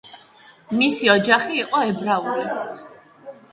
მისი 0.79 1.11
ოჯახი 1.17 1.61
იყო 1.65 1.83
ებრაული. 1.93 2.51